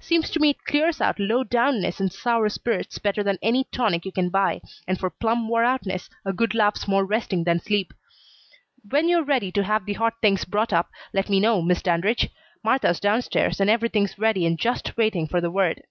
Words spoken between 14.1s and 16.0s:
ready and just waiting for the word."